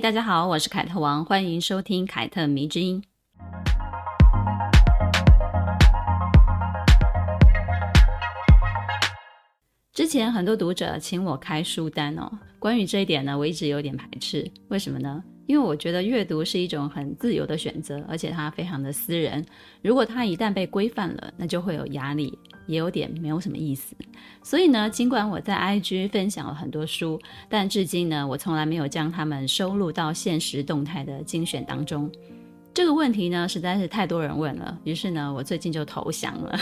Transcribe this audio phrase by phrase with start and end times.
[0.00, 3.02] 大家好，我是凯特王，欢迎收听凯特迷之音。
[9.92, 12.30] 之前很多读者请我开书单哦，
[12.60, 14.48] 关于这一点呢，我一直有点排斥。
[14.68, 15.20] 为什么呢？
[15.48, 19.44] 因为我觉得阅读是一种很自由的选择，而且它非常的私人。
[19.82, 23.96] 如果它一旦被规范了，那就会有压力，也有点没有什么意思。
[24.42, 32.08] 所以呢，尽管我在 IG 分享了很多书，但至今呢，我从来没有将它们收录到限时动态的精选当中。
[32.72, 36.56] 这个问题呢，实在是太多人问了，于是呢，我最近就投降了，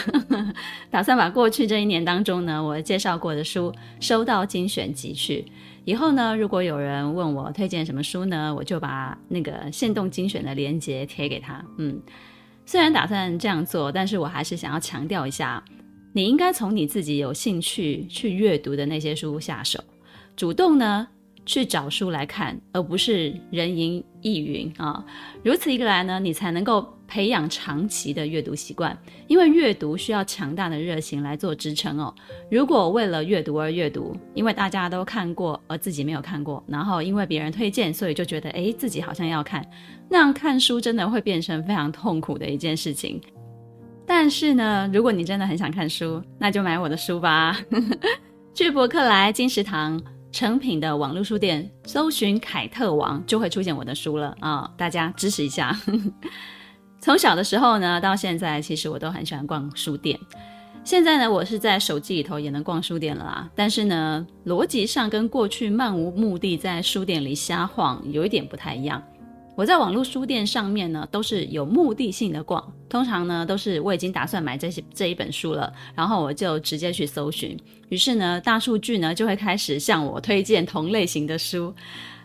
[0.90, 3.70] 打算把过去这一年当中呢，我介绍过的书
[4.00, 5.44] 收到精选集去。
[5.84, 11.62] 以后呢，如果有人问我推荐什么书呢，我就把那个限动精选的链接贴给他。
[11.76, 12.00] 嗯，
[12.64, 15.62] 虽然打算这样做，但是我还是想要强调一下，
[16.16, 19.78] 你应该从你自己有兴趣去阅读的那些书下手，
[20.34, 21.06] 主动呢。
[21.48, 25.04] 去找书来看，而不是人云亦云啊。
[25.44, 28.98] 如此一个来呢，你才能够培养长期的阅读习惯。
[29.28, 32.12] 因为阅读需要强大的热情来做支撑哦。
[32.50, 39.64] 如果为了阅读而阅读，因为大家都看过而自己没有看过，然后因为别人推荐，所以就觉得诶，自己好像要看，
[40.10, 43.20] 那样看书真的会变成非常痛苦的一件事情。
[44.06, 47.58] 但是呢，如果你真的很想看书，那就买我的书吧。
[48.54, 50.00] 去博客来、金石堂。
[50.32, 55.74] 诚品的网络书店搜寻“凯特王”就会出现我的书了啊、大家支持一下。
[57.00, 60.18] 从小的时候呢，到现在，其实我都很喜欢逛书店。
[60.84, 63.48] 现在呢，我是在手机里头也能逛书店了啦。
[63.54, 69.02] 但是呢，逻辑上跟过去漫无目的在书店里瞎晃有一点不太一样。
[69.56, 77.58] 我在网络书店上面呢，都是有目的性的逛，通常呢都是我已经打算买这些这一本书了，然后我就直接去搜寻，
[77.88, 81.74] 于是呢大数据呢就会开始向我推荐同类型的书，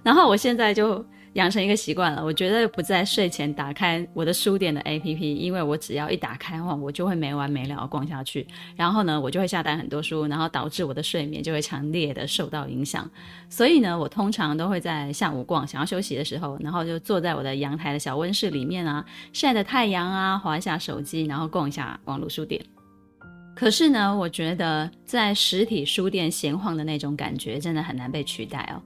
[0.04, 1.04] 然后我现在就。
[1.34, 8.46] 养成一个习惯了，我绝对不在睡前打开我的书店的 APP，因为我只要一打开话，我就会没完没了逛下去。
[8.76, 13.10] 然后呢，我就会下单很多书，然后导致我的睡眠就会强烈的受到影响。
[13.50, 22.62] 所以呢，我通常都会在下午逛，想要休息的时候，然后就坐在我的阳台的小温室里面啊，晒着太阳啊，滑一下手机，然后逛一下网络书店。
[23.56, 28.82] 可是呢，我觉得在实体书店闲晃的那种感觉，真的很难被取代哦。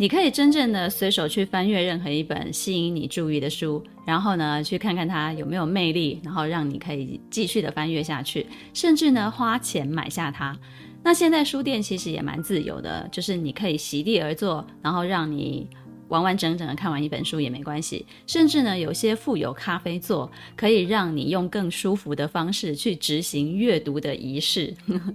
[0.00, 10.56] 你可以真正的随手去翻阅任何一本吸引你注意的书，然后呢，去看看它有没有魅力，然后让你可以继续的翻阅下去，甚至呢，花钱买下它。
[11.04, 15.68] 那现在书店其实也蛮自由的，就是你可以席地而坐，然后让你
[16.08, 18.06] 完完整整的看完一本书也没关系。
[18.26, 24.74] 甚至呢，有些附有咖啡座，可以让你用更舒服的方式去执行阅读的仪式。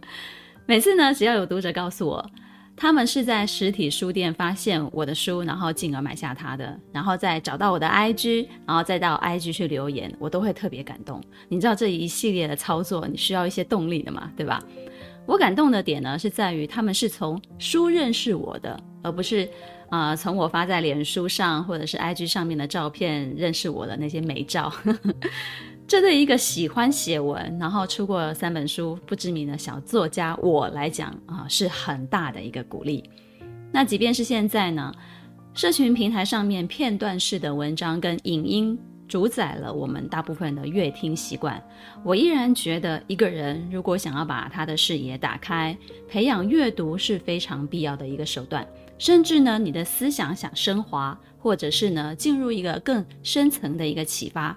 [0.67, 2.31] 每次呢，只要有读者告诉我，
[2.77, 11.23] 他们是在实体书店发现我的书，然后进而买下它的，然后再找到我的 IG，然后再到 IG 去留言，我都会特别感动。
[11.47, 14.61] 你知道这一系列的操作，你需要一些动力的嘛，对吧？
[15.25, 19.49] 我感动的点呢，是在于他们是从书认识我的，而不是
[19.89, 24.71] 啊、从我发在脸书上或者是 IG 上面的照片认识我的那些美照。
[25.87, 33.07] 这对一个喜欢写文，然后出过三本书不知名的小作家我来讲啊，是很大的一个鼓励。
[33.71, 34.91] 那即便是现在呢，
[35.53, 41.63] 社群平台上面片段式的文章跟影音主宰了我们大部分的阅听习惯，
[42.03, 45.77] 我依然觉得一个人如果想要把他的视野打开，
[46.09, 48.65] 培养阅读是非常必要的一个手段。
[48.97, 54.55] 甚至呢，你的思想想升华，或者是呢进入一个更深层的一个启发。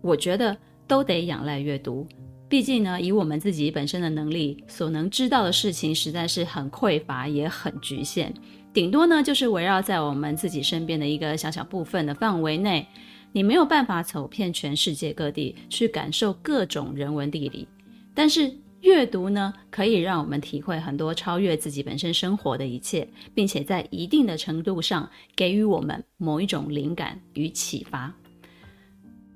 [0.00, 0.54] 我觉得
[0.86, 2.06] 都得仰赖阅读，
[2.48, 8.32] 毕竟呢，以我们自己本身的能力，所能知道的事情实在是很匮乏，也很局限。
[8.72, 12.86] 顶多呢，就是围绕在我们自己身边的一个小小部分的范围内，
[13.32, 17.66] 你没有办法走遍全世界各地去感受各种人文地理。
[18.14, 28.12] 但是阅读呢，可以让我们体会很多超越自己本身生活的一切，并且在一定的程度上给予我们某一种灵感与启发。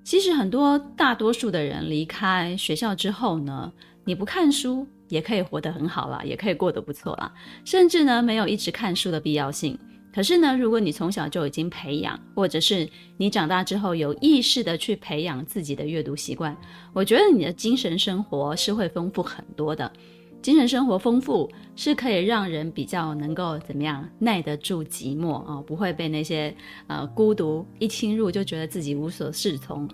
[0.08, 3.70] 其实很多大多数的人离开学校之后呢，
[4.06, 7.30] 你不看书也可以活得很好啦，也可以过得不错啦，
[7.62, 9.78] 甚至呢没有一直看书的必要性。
[10.10, 12.88] 可是呢，如果你从小就已经培养，或者是
[13.18, 16.56] 你长大之后有意识的去培养自己的阅读习惯，
[16.94, 19.92] 我觉得你的精神生活是会丰富很多的。
[20.40, 26.54] 精神生活丰富，是可以让人比较能够怎么样耐得住寂寞哦，不会被那些
[26.86, 29.88] 呃孤独一侵入就觉得自己无所适从，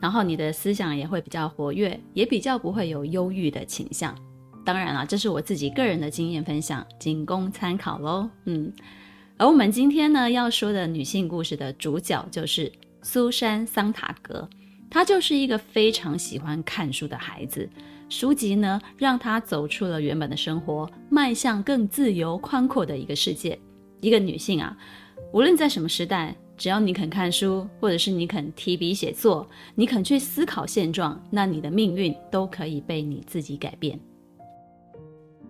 [0.00, 4.14] 然后你的思想也会比较活跃，也比较不会有忧郁的倾向。
[4.64, 8.28] 当然了，这是我自己个人的经验分享，仅供参考喽。
[8.44, 8.70] 嗯，
[9.38, 12.70] 而我们今天呢要说的女性故事的主角就是
[13.00, 14.46] 苏珊·桑塔格，
[14.90, 17.70] 她就是一个非常喜欢看书的孩子。
[18.08, 23.58] 书籍呢，让她走出了原本的生活，迈向更自由宽阔的一个世界。
[24.00, 24.76] 一个女性啊，
[25.32, 33.98] 无论在什么时代，只要你肯看书，或者是你肯提笔写作，你肯去思考现状，那你的命运都可以被你自己改变。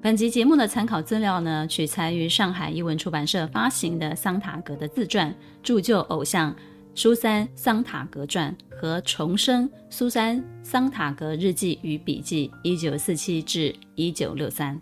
[0.01, 5.31] 本集节目的参考资料呢，取材于上海译文出版社发行的桑塔格的自传
[5.63, 6.55] 《铸就偶像
[7.01, 14.75] 苏珊·桑塔格传》和《重生苏珊·桑塔格日记与笔记（一九四七至一九六三）》，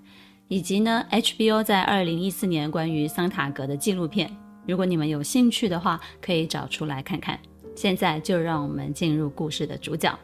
[0.48, 4.34] 以及呢 HBO 在二零一四年关于桑塔格的纪录片。
[4.66, 7.38] 如果你们有兴趣的话，可以找出来看看。
[7.74, 10.18] 现在就让我们进入故事的主角。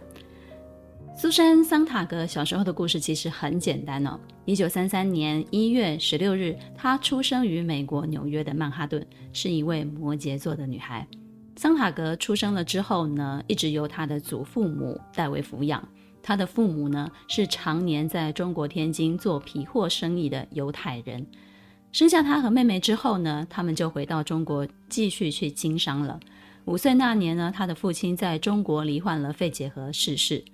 [1.14, 4.18] 苏珊·桑塔格小时候的故事其实很简单哦。
[4.46, 11.06] 一九三三年一月十六日，她出生于美国纽约的曼哈顿，是一位摩羯座的女孩。
[11.54, 15.86] 桑塔格出生了之后呢，一直由他的祖父母代为抚养。
[16.22, 21.26] 他的父母呢，是常年在中国天津做皮货生意的犹太人。
[21.90, 26.18] 生下他和妹妹之后呢，他们就回到中国继续去经商了。
[26.64, 30.44] 五岁那年呢，他的父亲在中国罹患了肺结核逝世。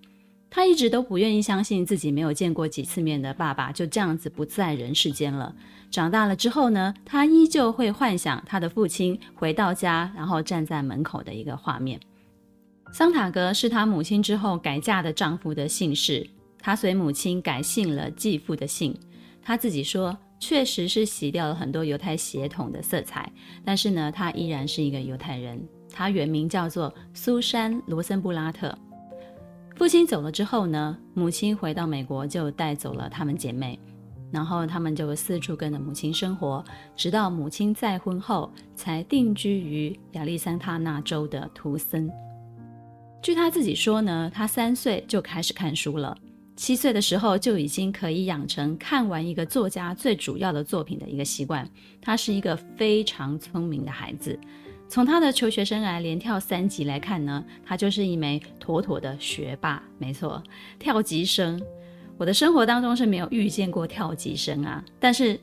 [0.50, 5.54] 他一直都不愿意相信自己没有见过几次面的爸爸就这样子不在人世间了。
[5.90, 12.00] 长大了之后呢，他依旧会幻想他的父亲回到家，然后站在门口的一个画面。
[12.92, 16.26] 桑塔格是他母亲之后改嫁的丈夫的姓氏，
[16.58, 18.98] 他随母亲改姓了继父的姓。
[19.42, 23.30] 他自己说，确实是洗掉了很多犹太血统的色彩，
[23.64, 25.62] 但是呢，他依然是一个犹太人。
[25.90, 28.76] 他原名叫做苏珊·罗森布拉特。
[29.78, 33.78] 父亲走了之后呢，母亲回到美国就带走了她们姐妹，
[34.32, 36.64] 然后他们就四处跟着母亲生活，
[36.96, 42.10] 直到母亲再婚后才定居于亚利桑那州的图森。
[43.22, 46.18] 据他自己说呢，他三岁就开始看书了，
[46.56, 51.64] 七岁的时候就已经可以养成看完一个作家最主要的作品的一个习惯。
[52.02, 54.36] 他是一个非常聪明的孩子。
[54.88, 59.82] 从他的求学生涯连跳三级来看呢，他就是一枚妥妥的学霸。
[59.98, 60.42] 没错，
[60.78, 61.60] 跳级生。
[62.16, 64.82] 我的生活当中是没有遇见过跳级生啊。
[64.98, 65.38] 但是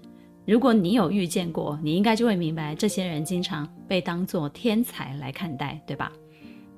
[0.45, 6.11] 如果你有遇见过，你应该就会明白，这些人经常被当作天才来看待，对吧？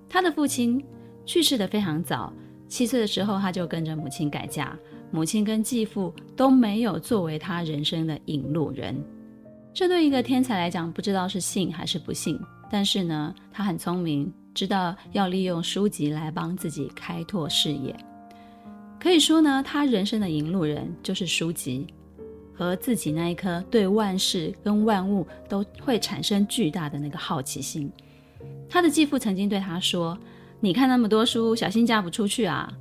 [0.09, 0.83] 他的父亲
[1.25, 2.31] 去世得非常早，
[2.67, 4.77] 七岁的时候他就跟着母亲改嫁，
[5.09, 9.01] 母亲跟继父都没有作为他人生的引路人。
[9.73, 12.39] 这对一个天才来讲，不知道是幸还是不幸。
[12.69, 17.95] 但是呢，他很聪明，知道要利用书籍来帮自己开拓视野。
[18.99, 21.87] 可以说呢，他人生的引路人就是书籍
[22.53, 27.91] 和自己那一颗对万事跟万物都会产生巨大的那个好奇心。
[28.69, 30.17] 他的继父曾经对他说
[30.59, 32.71] ：“你看那么多书，小心嫁不出去啊。”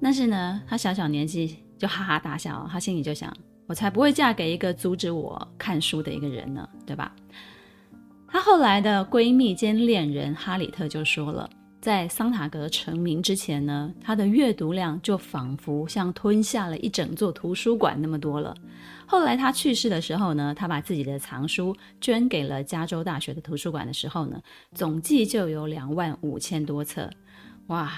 [0.00, 3.34] 但是呢，他小小年纪就哈哈大笑，他心里就想
[3.66, 7.12] ：“我才不会嫁给一个阻止我看书的一个人呢，对吧？”
[8.28, 11.48] 她后来的闺蜜兼恋人哈里特就说了，
[11.80, 18.54] 在桑塔格成名之前呢，她的阅读量就仿佛像吞下了一整座图书馆那么多了。
[19.06, 24.40] 后来她去世的时候呢，她把自己的藏书捐给了加州大学的图书馆的时候呢，
[24.74, 27.08] 总计就有两万五千多册。
[27.68, 27.92] 哇！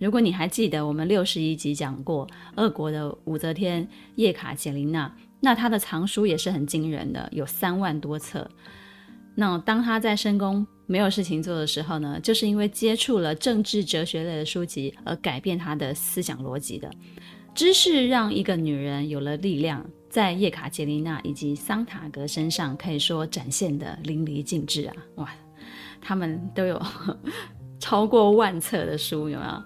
[0.00, 8.48] 如果你还记得我们六十一集讲过俄国的武则天叶卡捷琳娜，那她的藏书也是很惊人的，有三万多册。
[9.40, 16.90] 那当他在深宫没有事情做的时候呢，就是因为接触了政治哲学类的书籍而改变他的思想逻辑的。
[17.54, 24.94] 知识让一个女人有了力量，在叶卡捷琳娜以及桑塔格身上可以说展现的淋漓尽致啊！
[25.14, 25.30] 哇，
[26.00, 26.82] 他们都有
[27.78, 29.62] 超过万册的书，有没有？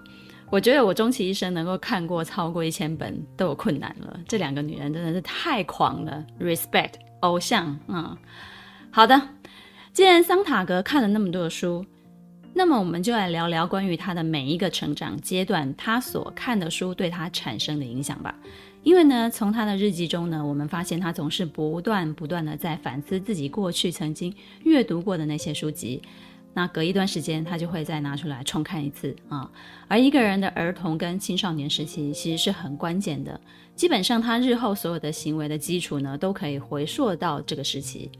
[0.51, 4.19] 我觉得我终其一生能够看过超过一千本都有困难了。
[4.27, 8.15] 这两个女人真的是太狂了，respect 偶像，嗯，
[8.91, 9.19] 好的。
[9.93, 11.85] 既然桑塔格看了那么多的书，
[12.51, 18.35] 那么我们就来聊聊关于他的每一个成长阶段，他所看的书对他产生的影响吧。
[18.81, 24.33] 因为呢，从他的日记中呢，我们发现他总是不断不断的在反思自己过去曾经
[24.63, 26.01] 阅读过的那些书籍。
[26.55, 29.47] 那隔一段时间，他就会再拿出来重看一次啊。
[29.87, 33.39] 而一个人的儿童跟青少年时期其实是很关键的，
[33.75, 38.11] 基本上他日后所有的行为的基础呢，都可以回溯到这个时期。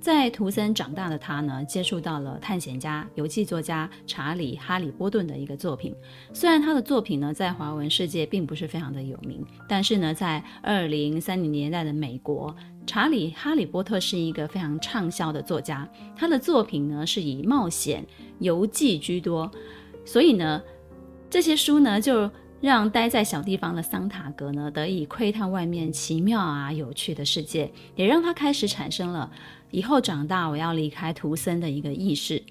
[0.00, 5.94] 在图森长大的他呢，接触到了探险家、游记作家查理·哈里波顿的一个作品。
[6.32, 12.54] 虽然他的作品呢，在华文世界并不是非常的有名，但是呢，在二零三零年代的美国，
[12.86, 15.86] 查理·哈利波特是一个非常畅销的作家。
[16.16, 18.06] 他的作品呢，是以冒险
[18.38, 19.50] 游记居多，
[20.04, 20.62] 所以呢，
[21.28, 29.30] 这些书呢，就让待在小地方的桑塔格呢，得以窥探外面奇妙啊、有趣的世界，也让他开始产生了。
[29.70, 32.42] 以后长大，我要离开图森的一个意识。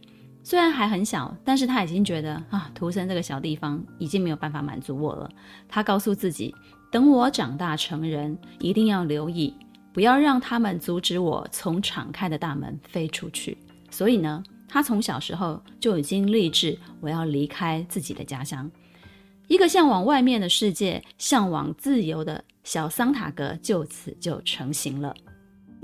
[0.43, 5.29] 虽然还很小，但是他已经觉得啊，图森这个小地方已经没有办法满足我了。
[5.67, 6.55] 他告诉自己，
[6.89, 9.53] 等我长大成人，一定要留意，
[9.91, 13.57] 不要让他们阻止我从敞开的大门飞出去。
[13.91, 18.71] 所以呢，他从小时候就已经立志，我要离开自己的家乡。
[19.47, 25.13] 一个向往外面的世界、向往自由的小桑塔格就此就成型了。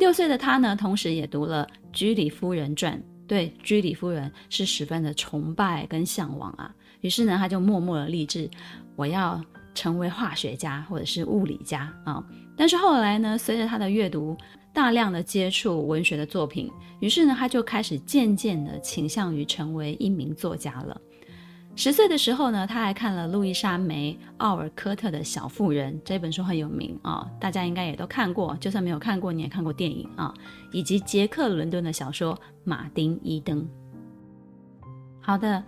[0.04, 6.76] 六岁的他呢，同时也读了《居里夫人传》，对居里夫人是十分的崇拜跟向往啊。
[7.00, 8.52] 于是呢，他就默默的立志，
[8.98, 9.42] 我要
[9.74, 12.22] 成为化学家或者是物理家啊。
[12.58, 14.36] 但是后来呢，随着他的阅读，
[14.74, 16.70] 大量的接触文学的作品，
[17.00, 21.00] 于是呢，他就开始渐渐的倾向于成为一名作家了。
[21.76, 30.32] 十岁的时候呢，他还看了路易莎梅奥尔科特的《小妇人》这本书很有名啊、大家应该也都看过，就算没有看过，你也看过电影啊、
[30.72, 33.62] 以及杰克伦敦的小说《马丁伊登》。
[35.20, 35.64] 好的，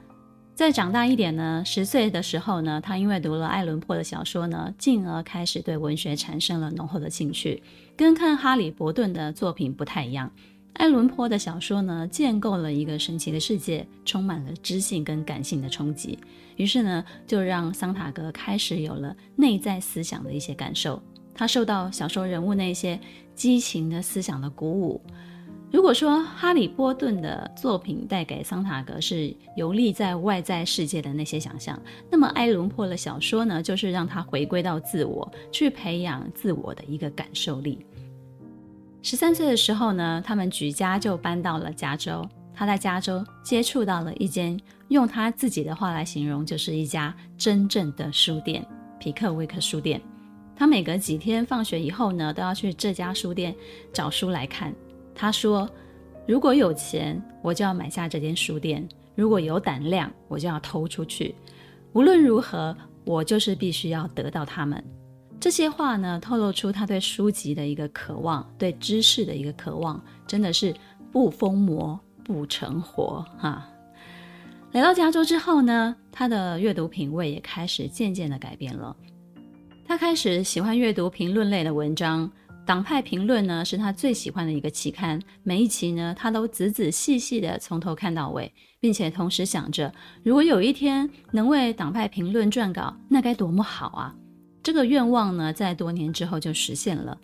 [0.54, 7.64] 再长大一点呢，十岁的时候呢，他因为读了爱伦坡的小说呢，进而开始对文学产生了浓厚的兴趣，
[7.98, 10.32] 跟看哈里伯顿的作品不太一样。
[10.76, 16.20] 爱伦坡的小说呢，建构了一个神奇的世界，充满了知性跟感性的冲击。
[16.58, 21.02] 于是呢，就让桑塔格开始有了内在思想的一些感受。
[21.34, 23.00] 他受到小说人物那些
[23.34, 25.02] 激情的思想的鼓舞。
[25.72, 37.86] 如果说哈里波顿的作品带给桑塔格是游历在外在世界的那些想象，那么埃伦坡的小说呢，就是让他回归到自我，去培养自我的一个感受力。
[39.06, 42.28] 十三岁的时候呢，他们举家就搬到了加州。
[42.56, 48.66] 他在加州接触到了一间，用他自己的话来形容，就是一家真正的书店——
[48.98, 50.02] 皮克威克书店。
[50.56, 53.56] 他每隔几天放学以后呢，都要去这家书店
[53.94, 54.74] 找书来看。
[55.14, 55.70] 他说
[56.26, 58.82] ：“如果有钱，我就要买下这间书店；
[59.14, 61.36] 如果有胆量，我就要偷出去。
[61.94, 64.84] 无论如何，我就是必须要得到他们。”
[65.40, 70.74] 这些话呢，透露出他对书籍的一个渴望，对知识的一个渴望，真的是
[71.12, 73.64] 不疯魔不成活哈。
[74.72, 78.96] 来到加州之后呢，他的阅读品味也开始渐渐的改变了。
[79.88, 82.28] 他开始喜欢阅读评论类的文章，
[82.66, 94.16] 《党派评论》呢是他最喜欢的一个期刊，每一期呢他都仔仔细细的从头看到尾，并且同时想着，如果有一天能为《党派评论》撰稿，那该多么好啊！
[94.66, 97.16] 这个愿望呢，在多年之后就实现了。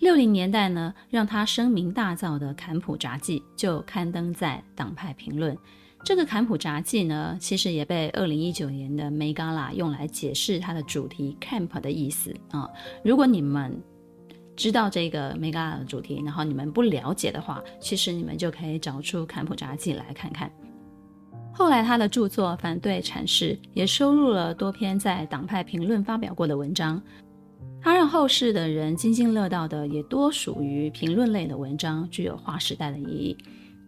[0.00, 5.56] 六零年代呢，让他声名大噪的《坎普札记》就刊登在《党派评论》。
[6.04, 12.68] 这个《坎普札记》呢，其实也被二零一九年的梅嘎拉用来解释它的主题 “camp” 的意思啊。
[13.02, 13.74] 如果你们
[14.54, 20.52] 知道这个梅嘎拉的主题，然后你们不了解的话，其实你们就可以找出《坎普札记》来看看。
[21.54, 27.00] 后来，他的著作《反对阐释》也收录了多篇在党派评论发表过的文章。
[27.80, 33.36] 他让后世的人津津乐道的，也多属于评论类的文章，具有划时代的意义。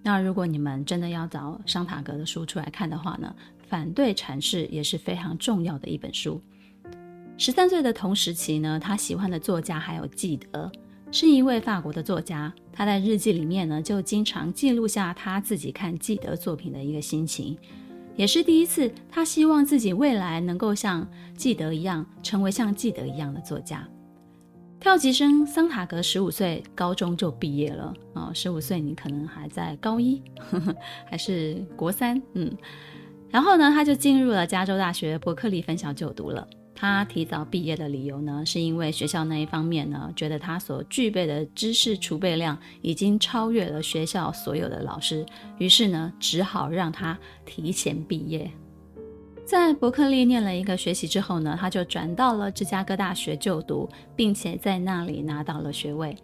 [0.03, 3.35] 那如果你们真的要找桑塔格的书出来看的话呢，
[3.67, 6.41] 《反对阐释》也是非常重要的一本书。
[7.39, 10.71] 十三岁的同时期呢，他喜欢的作家还有纪德。
[11.15, 17.57] 是一位法国的作家，他在日记里面呢，就经常记录下他自己看纪德作品的一个心情，
[18.17, 23.89] 也是第一次，他希望自己未来能够像纪德一样，成为像纪德一样的作家。
[24.81, 30.75] 跳级生桑塔格十五岁高中就毕业了啊，十五岁你可能还在高一，呵 呵
[31.07, 32.51] 还是国三，嗯，
[33.31, 36.45] 然后呢，他就进入了加州大学伯克利分校就读了。
[36.75, 45.25] 他提早毕业的理由呢，是因为学校那一方面呢，觉得他所具备的知识储备量已经超越了学校所有的老师，
[45.59, 47.17] 于是呢，只好让他
[47.47, 48.51] 提前毕业。
[49.47, 56.17] 在伯克利念了一个学期之后呢，他就转到了芝加哥大学就读，并且在那里拿到了学位。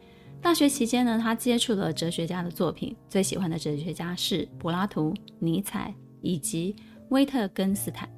[0.42, 6.74] 大学期间呢，他接触了哲学家的作品，最喜欢的哲学家是柏拉图、尼采以及
[7.10, 8.08] 威特根斯坦。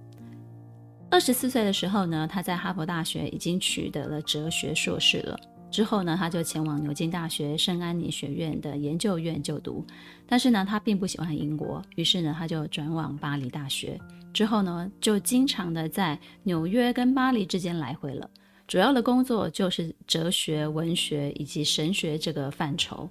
[1.12, 5.38] 二十四岁的时候呢，他在哈佛大学已经取得了哲学硕士了。
[5.70, 9.84] 之后呢，他就前往牛津大学圣安妮学院的研究院就读。
[10.26, 14.00] 但是呢，他并不喜欢英国，于是呢，他就转往巴黎大学。
[14.32, 18.30] 之后呢，就经常的在纽约跟巴黎之间来回了。
[18.66, 23.06] 主要的工作就是哲学、文学以及神学这个范畴。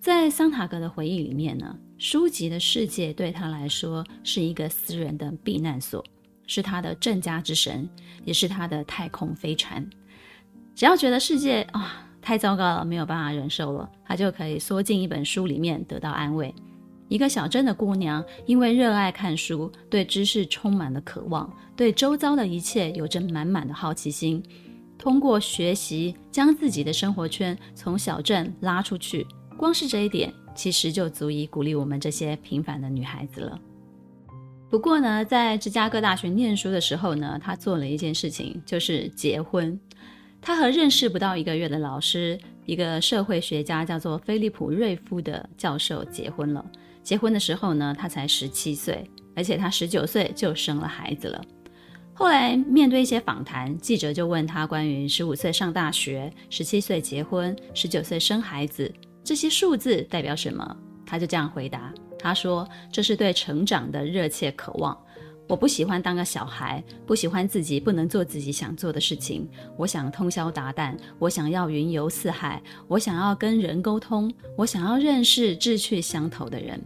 [0.00, 6.04] 在桑塔格的回忆里面呢，书籍的世界对他来说是一个私人的避难所。
[6.46, 7.88] 是他的镇家之神，
[8.24, 9.88] 也是他的太空飞船。
[10.74, 16.54] 只要觉得世界啊、太糟糕了，没有办法忍受了，他就可以缩进一本书里面得到安慰。
[17.08, 24.42] 一个小镇的姑娘，因为热爱看书，对知识充满了渴望，对周遭的一切有着满满的好奇心。
[24.96, 29.26] 通过学习，将自己的生活圈从小镇拉出去，
[29.58, 33.60] 光是这一点，其实就足以鼓励我们这些平凡的女孩子了。
[34.72, 39.78] 不过呢，在芝加哥大学念书的时候呢，他做了一件事情，就是结婚。
[40.40, 46.64] 他和认识不到一个月的老师，一个社会学家叫做菲利普瑞夫的教授结婚了。
[47.02, 51.44] 结婚的时候呢，他才十七岁，而且他十九岁就生了孩子了。
[52.14, 58.90] 后来面对一些访谈，记者就问他关于十五岁上大学、十七岁结婚、十九岁生孩子
[59.22, 60.74] 这些数字代表什么，
[61.04, 61.92] 他就这样回答。
[62.22, 64.96] 他说：“这是对成长的热切渴望。
[65.48, 69.46] 我不喜欢当个小孩，不喜欢自己不能做自己想做的事情。
[69.76, 76.80] 我想通宵达旦，我想要云游四海，我想要跟人沟通，我想要认识志趣相投的人。”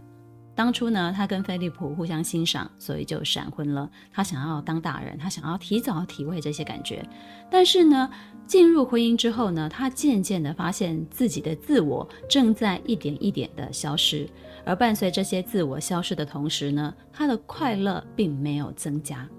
[0.57, 3.87] 当初呢，他跟菲利普互相欣赏，所以就闪婚了。
[4.11, 7.07] 他想要当大人，他想要提早体会这些感觉。
[7.47, 8.09] 但是呢，
[8.47, 14.27] 进入婚姻之后呢，他渐渐地发现自己的自我正在一点一点地消失。
[14.65, 19.29] 而伴随这些自我消失的同时呢，他的快乐并没有增加。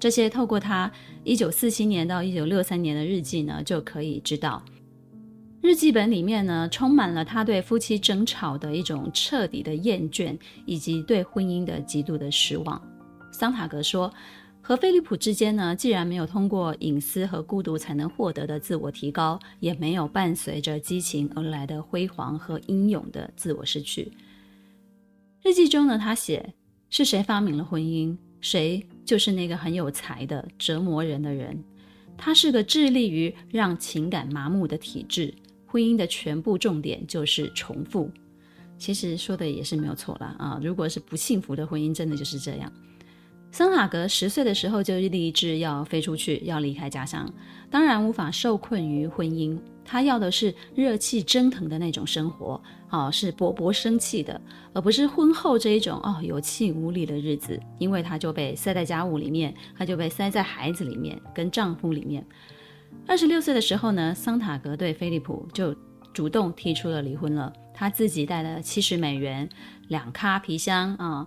[0.00, 0.90] 这些透过他
[1.22, 4.60] 一九四七年到一九六三年的日记呢，就可以知道。
[5.62, 12.80] 日记本里面呢，充满了他对夫妻争吵的一种彻底的厌倦，以及对婚姻的极度的失望。
[13.32, 14.12] 桑塔格说，
[14.62, 24.12] 和菲利普之间呢，既然没有通过隐私和孤独才能获得的自我提高，也没有伴随着激情而来的辉煌和英勇的自我失去。
[25.42, 26.54] 日记中呢，他写，
[26.90, 28.16] 是谁发明了婚姻？
[28.40, 31.64] 谁就是那个很有才的折磨人的人。
[32.16, 35.34] 他是个致力于让情感麻木的体质。
[35.66, 38.10] 婚姻的全部重点就是重复，
[38.78, 40.26] 其实说的也是没有错了。
[40.38, 40.60] 啊！
[40.62, 42.72] 如果是不幸福的婚姻，真的就是这样。
[43.52, 47.32] 桑塔格十岁的时候就立志要飞出去，要离开家乡，
[47.70, 49.58] 当然无法受困于婚姻。
[49.88, 54.38] 他要的是热气蒸腾的那种生活，啊，是勃勃生气的，
[54.72, 57.58] 而不是婚后这一种哦有气无力的日子。
[57.78, 62.26] 因为他就被塞在家务里面，他就被塞在孩子里面，跟丈夫里面。
[63.06, 65.74] 二十六岁的时候呢，桑塔格对菲利普就
[66.12, 67.52] 主动提出了离婚了。
[67.72, 69.48] 他自己带了七十美元、
[69.88, 71.26] 两咖皮箱啊，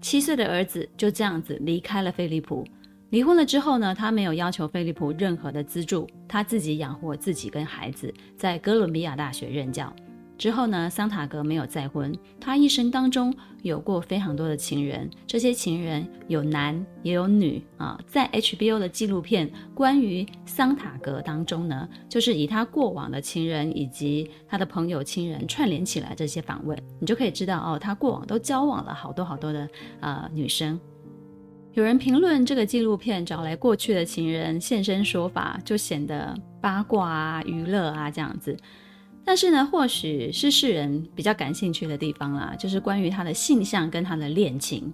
[0.00, 2.64] 七岁的儿子就这样子离开了菲利普。
[3.10, 9.90] 离婚了之后呢，他没有要求菲利普任何的资助，他自己养活自己跟孩子，在哥伦比亚大学任教。
[10.38, 12.16] 之后呢，桑塔格没有再婚。
[12.40, 17.98] 他一生当中有过非常多的情人，这些情人有男也有女啊。
[18.06, 30.78] 在 HBO 的纪录片关于桑塔格当中呢，就是以他过往的情人以及他的朋友、亲人串联起来这些访问，你就可以知道哦，他过往都交往了好多好多的呃女生。
[31.72, 38.56] 有人评论这个纪录片找来过去的情人现身说法，就显得八卦啊、娱乐啊这样子。
[39.28, 44.90] 但是呢，或许是世人比较感兴趣的地方啦，就是关于他的性向跟他的恋情。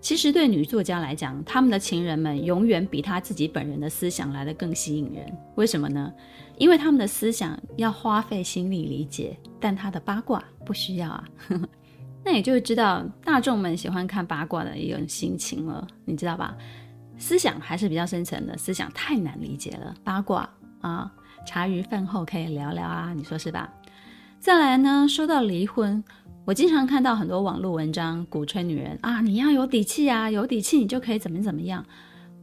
[0.00, 5.30] 其实对女作家来讲，他们的情人们永远比他自己本人的思想来得更吸引人。
[5.56, 6.10] 为什么呢？
[6.56, 11.28] 因为他们的思想要花费心力理解，但他的八卦不需要啊。
[12.24, 16.56] 那也就是知道大众们喜欢看八卦的一种心情了，你知道吧？
[17.18, 20.48] 思想还是比较深层的，思想太难理解了，八卦
[20.80, 21.12] 啊。
[21.46, 23.72] 茶余饭后可以聊聊啊，你说是吧？
[24.40, 26.02] 再来呢，说到离婚，
[26.44, 31.84] 我经常看到很多网络文章鼓吹女人啊，你要有底气啊，有底气你就可以怎么怎么样。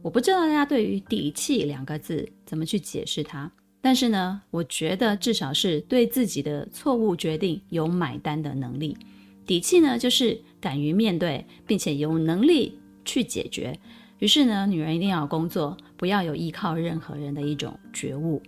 [0.02, 8.96] 我不知道大家对于“底气”两个字怎么去解释它，但是呢，我觉得至少是对自己的错误决定有买单的能力。
[9.44, 13.76] 底气呢，就是敢于面对，并且有能力去解决。
[14.18, 18.40] 于是呢，女人一定要工作，不要有依靠任何人的一种觉悟。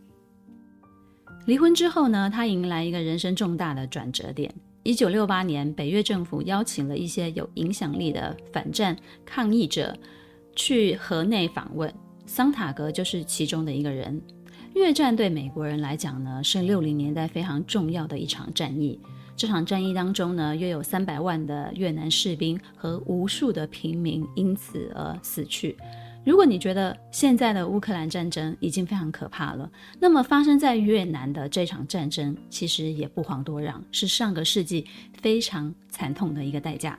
[1.49, 4.55] 离婚之后呢，他迎来一个人生重大的转折点。
[4.83, 9.97] 一九六八年，北越政府邀请了一些有影响力的反战抗议者
[10.55, 11.91] 去河内访问，
[12.27, 14.21] 桑塔格就是其中的一个人。
[14.75, 19.01] 越战对美国人来讲呢，是六零年代非常重要的一场战役。
[19.35, 25.75] 这场战役当中呢，约有三百万的越南士兵和无数的平民因此而死去。
[26.29, 29.67] 如果你觉得现在的乌克兰战争已经非常可怕了，
[29.99, 34.85] 那么发生在越南的这场战争其实也不遑多让，是上个世纪
[35.23, 36.99] 非常惨痛的一个代价。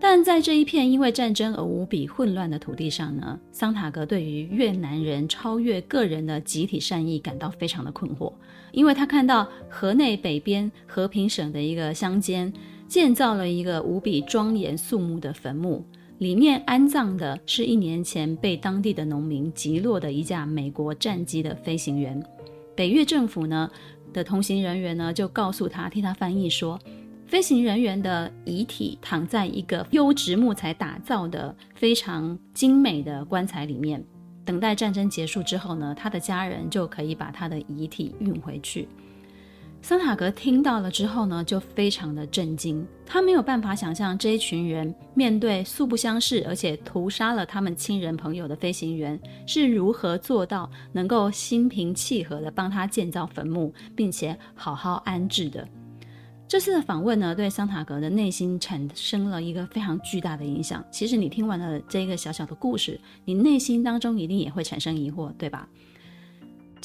[0.00, 8.32] 但在这一片因为战争而无比混乱的土地上呢，桑塔格对于越南人超越个人的集体善意感到非常的困惑，
[8.72, 12.52] 因为他看到河内北边和平省的一个乡间
[12.88, 15.86] 建造了一个无比庄严肃穆的坟墓。
[16.18, 22.22] 里面安葬的是一年前被当地的农民击落的一架美国战机的飞行员。
[22.74, 23.70] 北越政府呢
[24.12, 26.78] 的同行人员呢就告诉他，替他翻译说，
[27.26, 34.02] 飞行人员的遗体躺在一个优质木材打造的非常精美的棺材里面，
[34.44, 38.88] 等待战争结束之后呢，他的家人就可以把他的遗体运回去。
[39.82, 42.84] 桑塔格听到了之后呢，就非常的震惊。
[43.04, 55.66] 他没有办法想象这一群人面对素不相识，而且屠杀了他们亲人朋友的飞行员，是如何做到能够心平气和的帮他建造坟墓，并且好好安置的。
[56.48, 60.84] 这次的访问呢，对桑塔格的内心产生了一个非常巨大的影响。
[60.90, 65.68] 其实你听完了这一个小小的故事，你内心当中一定也会产生疑惑，对吧？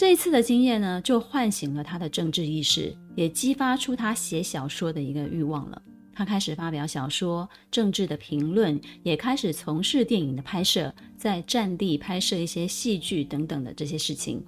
[0.02, 5.80] 这一次的经验呢，就唤醒了他的政治意识，也激发出他写小说的一个欲望了。
[6.12, 14.44] 他开始发表小说、政治的评论，也开始从事电影的拍摄，在战地拍摄一些戏剧等等的这些事情。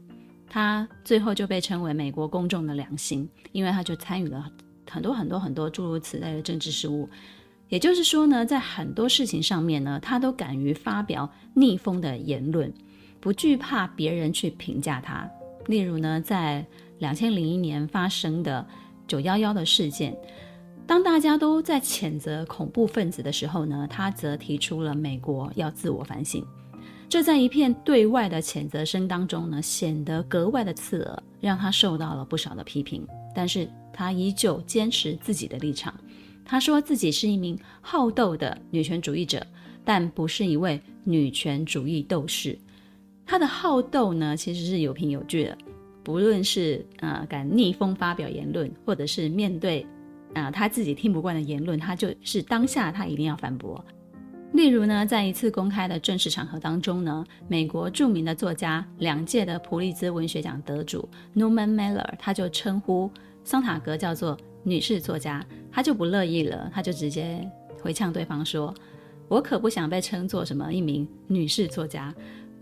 [0.50, 4.52] 他最后就被称为美国公众的良心，因为他就参与了
[4.90, 7.08] 很多很多很多诸如此类的政治事务。
[7.70, 12.74] 也就是说呢，在很多事情上面呢，他都敢于发表逆风的言论，
[13.20, 15.30] 不惧怕别人去评价他。
[15.68, 16.66] 例如呢，在
[17.00, 18.66] 两千零一年发生的
[19.08, 20.16] 九幺幺的事件，
[20.86, 26.46] 当大家都在谴责恐怖分子的时候呢，他则提出了美国要自我反省。
[27.10, 33.08] 这在一片对外的谴责声当中呢，显得格外的刺耳，让他受到了不少的批评。
[33.36, 35.94] 但是他依旧坚持自己的立场。
[36.46, 39.46] 他说自己是一名好斗的女权主义者，
[39.86, 42.58] 但不是一位女权主义斗士。
[43.26, 45.58] 他的好斗呢，其实是有凭有据的。
[46.04, 49.86] 不论是呃敢逆风发表言论，或者是面对
[50.34, 53.84] 啊、他自己听不惯的言论，他就是当下他一定要反驳。
[54.52, 63.10] 例如呢，在一次公开的正式场合当中呢，美国著名的作家、两届的普利兹文学奖得主 Norman Mailer，他就称呼
[63.44, 67.50] 桑塔格叫做女士作家，他就不乐意了，他就直接
[67.82, 68.74] 回呛对方说
[69.28, 72.14] ：“我可不想被称作什么一名女士作家。”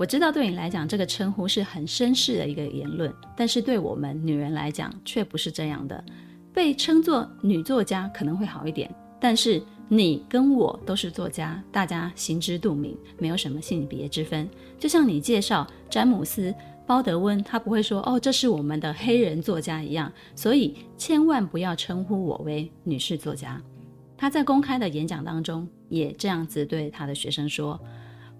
[0.01, 6.03] 我知道对你来讲，这个称呼是很绅士的一个言论，但是对我们女人来讲却不是这样的。
[6.51, 14.49] 被称作女作家可能会好一点，但是你跟我都是作家，大家心知肚明，没有什么性别之分。
[14.79, 16.49] 就像你介绍詹姆斯·
[16.87, 23.61] 鲍德温，他不会说哦，这是我们的黑人作家一样，所以千万不要称呼我为女士作家。
[24.17, 27.79] 他在公开的演讲当中也这样子对他的学生说。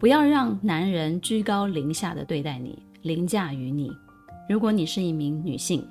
[0.02, 3.96] 不要让男人居高临下的对待你，凌驾于你。
[4.50, 5.88] 如果你是一名女性，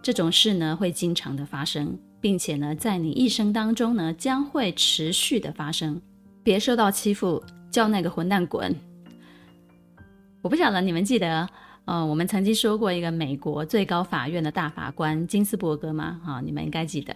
[0.00, 6.00] 这种事呢会经常的发生，并且呢在你一生当中呢将会持续的发生。
[6.42, 8.74] 别受到欺负，叫那个混蛋滚！
[10.40, 11.46] 我不晓得你们记得。
[11.86, 16.20] 呃，我们曾经说过一个美国最高法院的大法官金斯伯格吗？
[16.24, 17.12] 哈、哦，你们应该记得，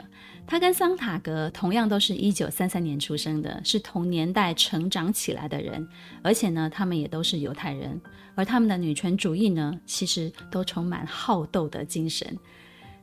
[0.46, 5.86] 他跟桑塔格同样都是一九三三年出生的，是同年代成长起来的人，
[6.22, 8.00] 而且呢，他们也都是犹太人，
[8.34, 12.38] 而他们的女权主义呢，其实都充满好斗的精神，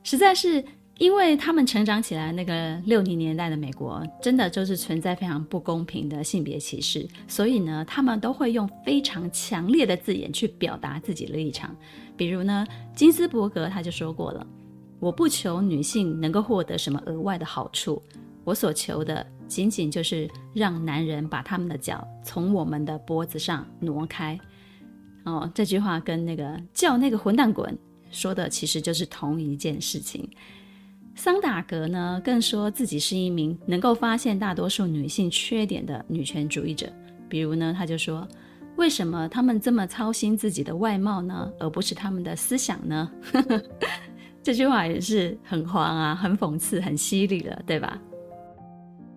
[0.04, 0.63] 实在是。
[0.97, 11.75] 因为他们成长起来那个六零年代的美国，真的就是存在非常不公平的性别歧视，所以呢，他们都会用非常强烈的字眼去表达自己的立场。
[12.15, 14.45] 比如呢，金斯伯格他就说过了
[15.02, 18.02] ：“我不求女性能够获得什么额外的好处，
[18.44, 24.40] 我所求的仅仅就是让男人把他们的脚从我们的脖子上挪开。”
[25.26, 27.78] 哦，这句话跟那个叫那个混蛋滚
[28.12, 30.30] 说的其实就是同一件事情。
[31.16, 36.92] 桑塔格呢，更说自己是一名能够发现大多数女性缺点的女权主义者。
[37.28, 38.28] 比如呢，他就说
[38.78, 43.12] ：“为什么他们这么操心自己的外貌呢，而不是他们的思想呢？”
[44.43, 47.99] 这句话也是很黄啊，很讽刺，很犀利了，对吧？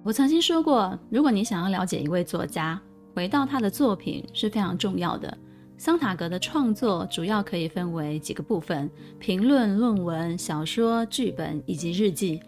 [0.02, 2.78] 我曾经说过，如果你想要了解一位作家，
[3.14, 5.36] 回到他的作品是非常重要的。
[5.78, 12.40] 桑塔格的创作主要可以分为几个部分：评论、论文、小说、剧本以及日记。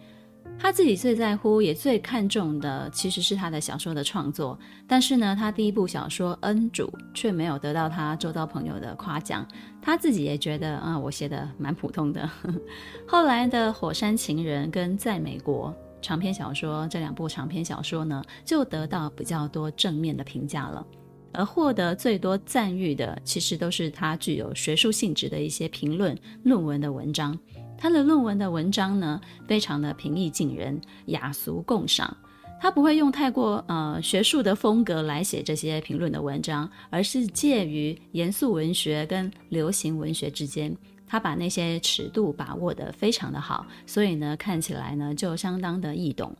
[0.58, 9.46] 他自己最在乎也最看重的其实是他的小说的创作，但是呢，他第一部小说《恩主》却没有得到他周遭朋友的夸奖，
[9.86, 12.28] 他自己也觉得啊、我写的蛮普通的。
[13.06, 15.72] 后来的《火山情人》跟《在美国》
[16.04, 20.84] 长篇小说这两部长篇小说呢，就得到比较多正面的评价了，
[21.32, 27.38] 而获得最多赞誉的，其实都是他具有学术性质的一些评论论文的文章。
[27.78, 32.16] 他的论文的文章呢，非常的平易近人，雅俗共赏。
[32.60, 40.76] 他不会用太过呃学术的风格来写这些评论的文章，而是介于严肃文学跟流行文学之间。
[41.08, 46.34] 他把那些尺度把握得非常的好，所以呢，看起来呢就相当的易懂。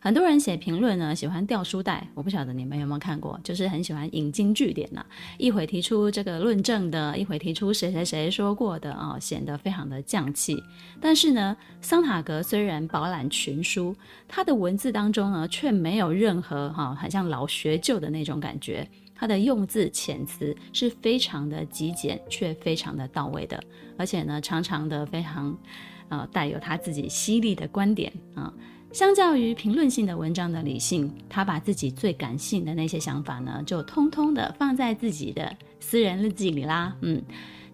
[0.00, 2.06] 很多人写评论呢，喜欢掉书袋。
[2.14, 5.04] 我不晓得你们有没有看过，就是很喜欢引经据典呐、
[5.38, 10.62] 一会提出这个论证的，一会提出谁谁谁说过的啊，显得非常的匠气。
[11.00, 13.94] 但是呢，桑塔格虽然饱览群书，
[14.28, 18.88] 他的文字当中呢，却没有任何哈、很像老学究的那种感觉。
[19.16, 23.60] 他的用字遣词是非常的极简，却非常的到位的，
[23.96, 25.58] 而且呢，常常的非常，
[26.08, 28.54] 呃，带有他自己犀利的观点啊。
[28.92, 36.96] 相较于评论性的文章的理性，他把自己最感性的那些想法呢，就通通的放在自己的私人日记里啦。
[37.02, 37.22] 嗯，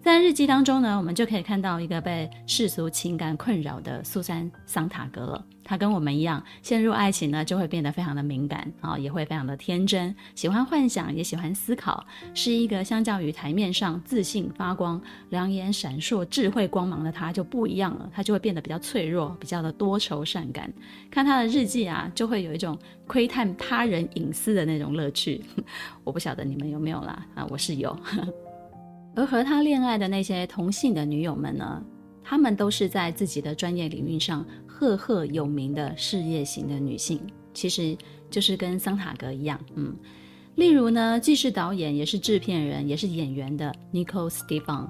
[0.05, 5.43] 在日记当中呢，我们就可以看到一个被世俗情感困扰的苏珊·桑塔格了。
[5.63, 20.71] 她跟我们一样，陷入爱情呢，就会变得非常的敏感啊、也会非常的天真，喜欢幻想，也喜欢思考，是一个相较于台面上自信发光、两眼闪烁智慧光芒的她就不一样了，她就会变得比较脆弱，比较的多愁善感。
[21.09, 25.43] 看她的日记啊，就会有一种窥探他人隐私的那种乐趣。
[26.05, 27.99] 我不晓得你们有没有啦，啊，我是有。
[29.15, 31.81] 而和他恋爱的那些同性的女友们呢，
[32.23, 34.45] 她们都是在自己的专业领域上。
[34.77, 37.17] 赫赫有名的事业型的女性，
[37.53, 37.97] 其实
[38.29, 39.95] 就是跟桑塔格一样，嗯，
[40.55, 44.89] 例如呢，既是导演，也是制片人，也是演员的 Nicole Stefan，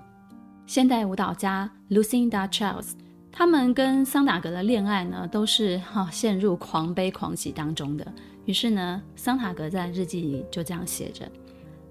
[0.66, 2.94] 现代舞蹈家 Lucinda Charles，
[3.32, 8.12] 他们跟桑塔格的恋爱呢，都是哈、陷入狂悲狂喜当中的。
[8.46, 11.30] 于是呢，桑塔格在日记里就这样写着：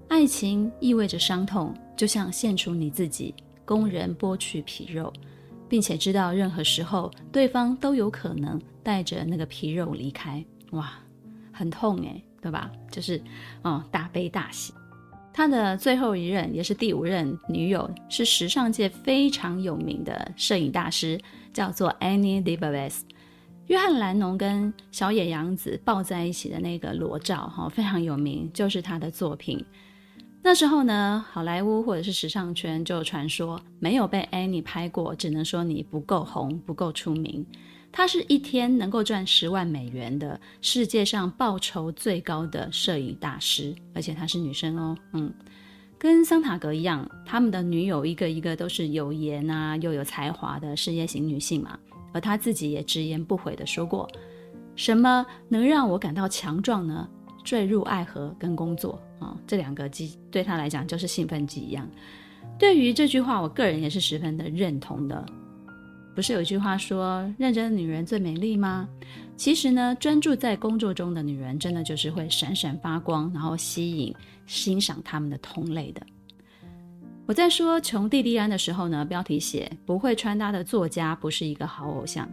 [0.07, 5.11] 爱情意味着伤痛，就像献出你自己，供人剥去皮肉。
[5.67, 10.93] 并且知道任何时候对方都有可能带着那个皮肉离开，哇，
[11.51, 12.71] 很痛诶，对吧？
[12.91, 13.19] 就是，
[13.63, 14.71] 哦，大悲大喜。
[15.33, 21.19] 他的最后一任也是第五任女友是时尚界非常有名的摄影大师，
[21.51, 22.99] 叫做 Annie Leibovitz。
[23.65, 29.65] 约翰·兰农跟小野洋子抱在一起的那个裸照，哈，非常有名，就是他的作品。
[30.47, 37.43] 那时候呢，好莱坞或者是时尚圈就传说没有被 Annie 拍过，只能说你不够红，不够出名。
[37.91, 44.95] 她是一天能够赚十万美元的世界上报酬最高的摄影大师，而且她是女生哦。
[45.13, 45.33] 嗯，
[45.97, 51.75] 跟桑塔格一样，他们的女友一个一个都是有颜啊又有才华的事业型女性嘛。
[52.13, 54.07] 而她自己也直言不讳地说过
[54.77, 57.09] ：“什么能让我感到强壮呢？
[57.43, 59.01] 坠入爱河跟工作。”
[59.47, 61.87] 这两个剂对他来讲就是兴奋剂一样。
[62.59, 65.25] 对于这句话，我个人也是十分的认同的。
[66.13, 68.87] 不是有一句话说“认真的女人最美丽”吗？
[69.35, 74.15] 其实呢，专注在工作中的女人，真的就是会闪闪发光，然后吸引、
[74.47, 76.01] 欣赏他们的同类的。
[77.25, 82.29] 我在说琼蒂莉安的时候呢，标题写“不会穿搭的作家不是一个好偶像”。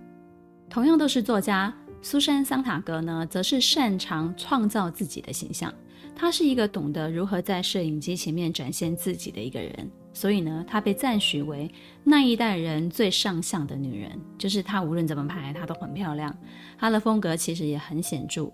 [0.71, 5.75] 同样都是作家，苏珊·桑塔格呢，则是擅长创造自己的形象。
[6.15, 11.69] 她是一个懂得如何在摄影机前面展现自己的一个人，所以呢，她被赞许为
[12.05, 14.13] 那一代人最上相的女人。
[14.39, 16.35] 就是她无论怎么拍，她都很漂亮。
[16.79, 18.51] 她的风格其实也很显著，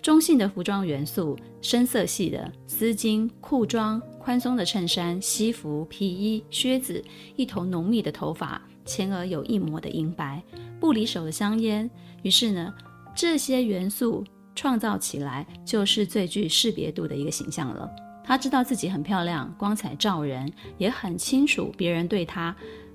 [0.00, 7.02] 中性的服装元素，深色系的丝巾、裤装、宽松的衬衫、西服、皮衣、靴子，
[7.36, 10.42] 一头浓密的头发，前额有一抹的银白，
[10.80, 11.88] 不离手的香烟。
[12.22, 12.74] 于是呢，
[13.14, 14.24] 这些元素。
[14.54, 17.90] 创造起来就是最具识别度的一个形象了。
[18.24, 22.54] 她知道自己很漂亮，光彩照人，也很清楚别人对她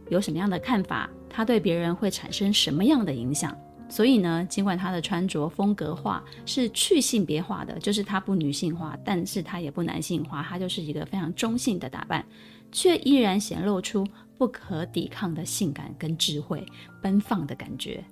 [0.09, 3.55] 有什么样的看法，她对别人会产生什么样的影响。
[3.89, 12.25] 所以呢，尽管她的穿着风格化是去性别化的，就是她不女性化，但是她也不男性化，她就是一个非常中性的打扮，
[12.71, 14.05] 却依然显露出
[14.37, 16.65] 不可抵抗的性感跟智慧，
[17.01, 18.03] 奔放的感觉。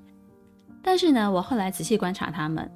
[0.81, 2.71] 但是呢，我后来仔细观察他们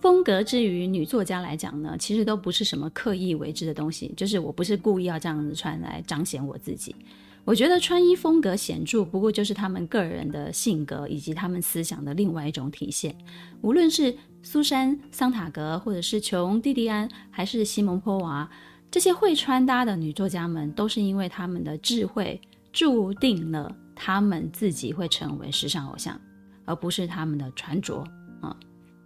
[0.00, 6.96] 风格，之于女作家来讲呢，其实都不是什么刻意为之的东西，就是我不是故意要这样子穿来彰显我自己。
[7.44, 13.14] 我觉得穿衣风格显著，不过就是他们个人的性格以及他们思想的另外一种体现。
[13.62, 18.48] 无论是苏珊·桑塔格，或者是琼·蒂蒂安，还是西蒙·波娃，
[18.90, 22.40] 这些会穿搭的女作家们，都是因为他们的智慧，
[22.72, 26.18] 注定了他们自己会成为时尚偶像，
[26.64, 28.04] 而不是他们的穿着
[28.40, 28.54] 啊。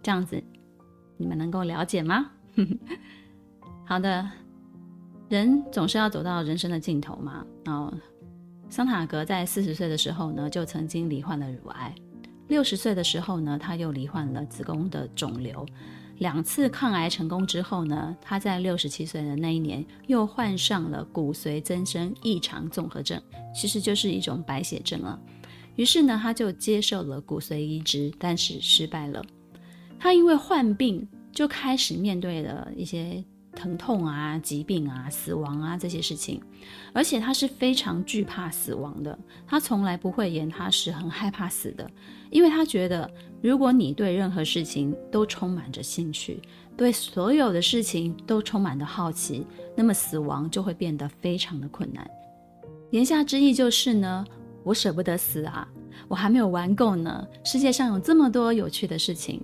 [0.03, 0.43] 这样子，
[1.17, 2.31] 你们能够了解吗？
[3.85, 4.29] 好的，
[5.29, 7.45] 人总是要走到人生的尽头嘛。
[7.65, 7.93] 哦。
[8.67, 11.91] 桑塔格在四十岁的时候呢，就曾经罹患了乳癌；
[12.47, 15.65] 六十岁的时候呢，他又罹患了子宫的肿瘤。
[16.17, 23.21] 两次抗癌成功之后呢，他在六十七岁的那一年又患上了骨髓增生异常综合症，
[23.53, 25.19] 其实就是一种白血症了。
[25.75, 29.23] 于是呢，他就接受了骨髓移植，但是失败了。
[30.05, 33.25] 他因为患病，就开始面对了一些。
[33.55, 36.41] 疼痛啊、疾病啊、死亡啊这些事情，
[36.91, 39.17] 而且他是非常惧怕死亡的。
[39.47, 41.89] 他从来不会言他是很害怕死的，
[42.29, 43.09] 因为他觉得，
[43.41, 46.41] 如果你对任何事情都充满着兴趣，
[46.75, 52.05] 对所有的事情都充满着好奇，那么死亡就会变得非常的困难。
[52.91, 54.25] 言下之意就是呢，
[54.65, 55.65] 我舍不得死啊，
[56.09, 57.25] 我还没有玩够呢。
[57.45, 59.41] 世界上有这么多有趣的事情。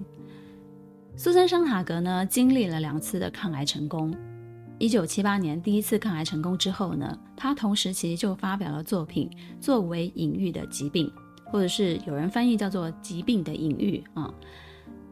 [1.17, 4.15] 苏珊·桑塔格呢，经历了两次的抗癌成功。
[4.79, 9.29] 一九七八年第一次抗癌成功之后呢，她同时期就发表了作品
[9.63, 11.05] 《作为隐喻的疾病》，
[11.51, 14.33] 或者是有人翻译叫做《疾病的隐喻》啊。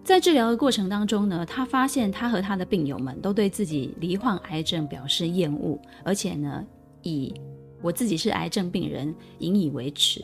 [0.04, 6.66] 在治疗的过程当中呢，他发现他和他的病友们都对自己罹患癌症表示厌恶，而且呢，
[7.04, 7.32] 以
[7.82, 10.24] 我自己是癌症病人引以为耻。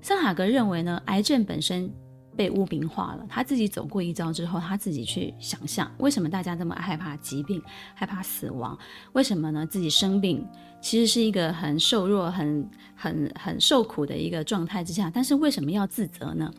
[0.00, 1.88] 桑塔格认为呢，癌症本身。
[2.36, 3.26] 被污名化了。
[3.28, 7.60] 他自己走过一遭之后，他自己去想象，为什么大家这么害怕疾病、
[7.94, 8.78] 害怕死亡？
[9.14, 9.66] 为什么呢？
[9.66, 10.46] 自己生病
[10.80, 16.52] 其实是一个很瘦弱、很很很受苦的一个状态之下，但是为什么要自责呢？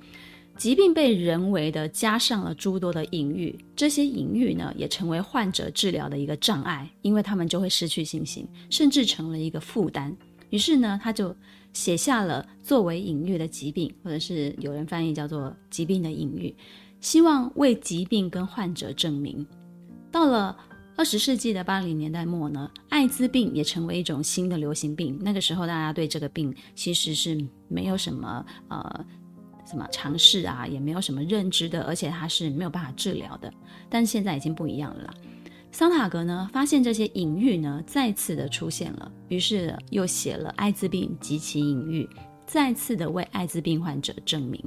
[0.58, 10.16] 疾病被人为的加上了诸多的隐喻，这些隐喻呢，也成为患者治疗的一个障碍，因为他们就会失去信心，甚至成了一个负担。
[10.50, 11.36] 于是呢，他就。
[11.78, 16.56] 写下了作为隐喻的疾病，或者是有人翻译叫做疾病的隐喻，
[17.00, 19.46] 希望为疾病跟患者证明。
[20.12, 20.58] 到了
[20.96, 25.20] 二十世纪的八零年代末呢，艾滋病也成为一种新的流行病。
[25.22, 29.06] 那个时候，大家对这个病其实是没有什么呃
[29.70, 33.54] 什么尝试啊，也没有什么认知的，而且它是没有办法治疗的。
[33.88, 35.13] 但现在已经不一样了。
[35.78, 42.04] 桑塔格呢，发现这些隐喻呢再次的出现了，于是又写了《艾滋病及其隐喻》，
[42.48, 44.60] 再次的为艾滋病患者证明。《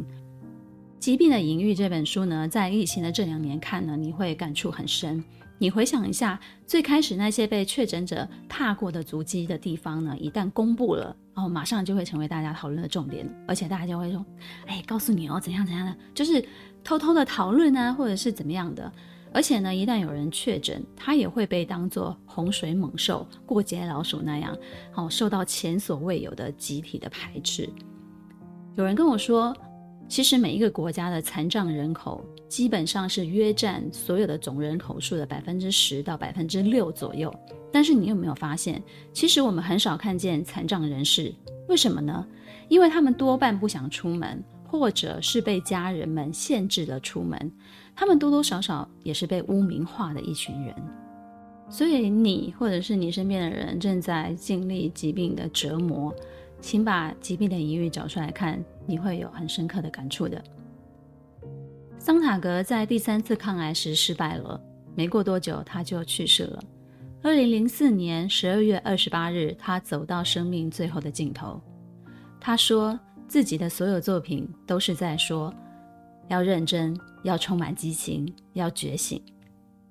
[1.01, 5.21] 疾病的隐喻》这本书呢，在疫情的这两年看呢，你会感触很深。
[5.59, 14.25] 你回想一下，最开始那些被确诊者踏过的足迹的地方呢，一旦公布了，然后马上就会成为大家讨论的重点，而且大家就会说
[14.69, 16.41] ：“哎，告诉你哦，怎样怎样的，就是
[16.85, 18.91] 偷偷的讨论啊，或者是怎么样的。”
[19.33, 24.57] 而且呢，一旦有人确诊，他也会被当作洪水猛兽、过街老鼠那样，
[24.95, 27.69] 哦，受到前所未有的集体的排斥。
[28.77, 29.57] 有人跟我说，
[30.09, 37.33] 其实每一个国家的残障人口基本上是约占所有的总人口数的百分之十到百分之六左右。
[37.73, 41.33] 但是你有没有发现，其实我们很少看见残障人士？
[41.69, 42.27] 为什么呢？
[42.69, 44.43] 因为他们多半不想出门。
[44.73, 47.53] 或者是被家人们限制了出门，
[48.01, 50.75] 他们多多少少也是被污名化的一群人。
[51.69, 56.11] 所以你或者是你身边的人正在经历疾病的折磨，
[56.63, 60.43] 请把疾病的隐喻找出来看，你会有很深刻的感触的。
[61.99, 64.59] 桑塔格在第三次抗癌时失败了，
[64.95, 66.59] 没过多久他就去世了。
[67.23, 71.61] 二零零四年十二月二十八日，他走到生命最后的尽头。
[72.41, 72.99] 他说。
[73.29, 75.55] 自己的所有作品都是在说，
[76.31, 79.21] 要认真，要充满激情，要觉醒。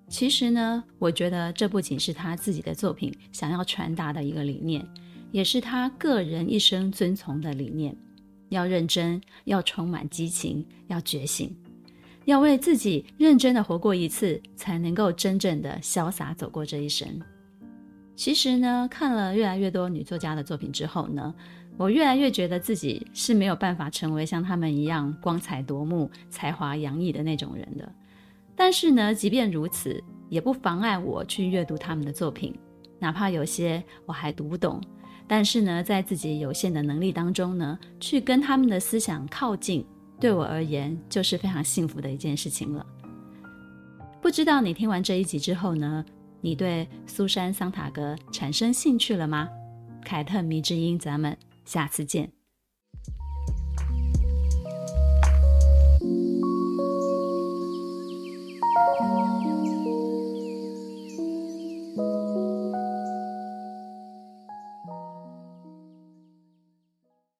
[0.07, 4.87] 其实呢，我觉得这不仅是他自己的作品想要传达的一个理念，
[5.33, 7.95] 也是他个人一生遵从的理念。
[8.47, 11.53] 要认真，要充满激情，要觉醒，
[12.23, 17.21] 要为自己认真的活过一次，才能够真正的潇洒走过这一生。
[18.15, 21.35] 其实呢，看了越来越多女作家的作品之后呢，
[21.79, 27.89] 我越来越觉得自己是没有办法成为像他们一样光彩夺目、才华洋溢的那种人的。
[28.53, 32.53] 但是呢，即便如此，也不妨碍我去阅读他们的作品，
[32.99, 34.81] 哪怕有些我还读不懂，
[35.25, 39.85] 但是呢，在自己有限的能力当中呢，去跟他们的思想靠近，
[40.19, 42.85] 对我而言就是非常幸福的一件事情了。
[44.21, 46.03] 不知道你听完这一集之后呢，
[46.41, 49.47] 你对苏珊·桑塔格产生兴趣了吗？
[50.03, 51.37] 凯特迷之音，咱们
[51.69, 52.31] 下次见。